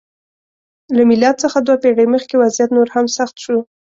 له 0.95 1.01
میلاد 1.09 1.35
څخه 1.43 1.57
دوه 1.59 1.77
پېړۍ 1.83 2.07
مخکې 2.15 2.35
وضعیت 2.43 2.69
نور 2.77 2.87
هم 2.95 3.05
سخت 3.17 3.35
شو. 3.43 3.57